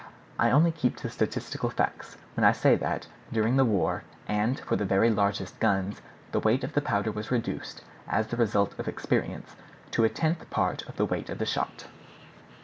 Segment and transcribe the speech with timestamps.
[0.39, 4.75] I only keep to statistical facts when I say that, during the war, and for
[4.75, 8.87] the very largest guns, the weight of the powder was reduced, as the result of
[8.87, 9.55] experience,
[9.91, 11.85] to a tenth part of the weight of the shot."